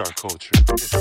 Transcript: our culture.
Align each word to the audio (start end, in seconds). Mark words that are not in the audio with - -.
our 0.00 0.12
culture. 0.12 0.97